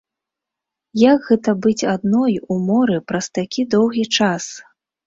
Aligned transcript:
Як 1.01 1.27
гэта 1.29 1.55
быць 1.67 1.87
адной 1.95 2.33
у 2.53 2.59
моры 2.71 2.97
праз 3.13 3.25
такі 3.41 3.71
доўгі 3.77 4.11
час? 4.21 4.55